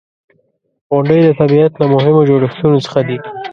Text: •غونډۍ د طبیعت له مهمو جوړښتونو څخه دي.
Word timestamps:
•غونډۍ 0.91 1.19
د 1.23 1.29
طبیعت 1.39 1.73
له 1.81 1.85
مهمو 1.93 2.27
جوړښتونو 2.29 2.77
څخه 2.85 2.99
دي. 3.07 3.17